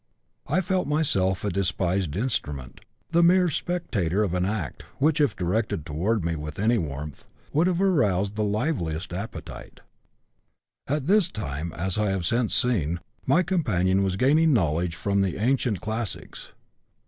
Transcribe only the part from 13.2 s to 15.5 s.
my companion was gaining knowledge from the